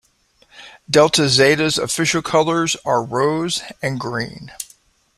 Delta 0.89 1.29
Zeta's 1.29 1.77
official 1.77 2.23
colors 2.23 2.75
are 2.85 3.03
rose 3.03 3.61
and 3.83 3.99
green. 3.99 4.51